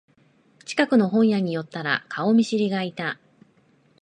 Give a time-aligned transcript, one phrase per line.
[0.65, 3.19] 近くの本屋に寄ったら顔見知りがいた